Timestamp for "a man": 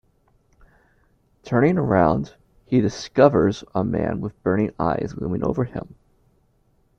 3.75-4.19